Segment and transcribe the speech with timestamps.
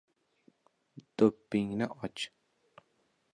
[1.15, 2.27] —Do‘ppingni och!